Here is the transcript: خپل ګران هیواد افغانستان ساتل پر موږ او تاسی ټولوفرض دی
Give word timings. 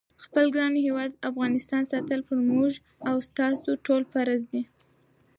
خپل 0.25 0.45
ګران 0.55 0.73
هیواد 0.85 1.11
افغانستان 1.29 1.83
ساتل 1.91 2.19
پر 2.27 2.37
موږ 2.49 2.71
او 3.09 3.15
تاسی 3.37 3.73
ټولوفرض 3.85 4.41
دی 4.51 4.61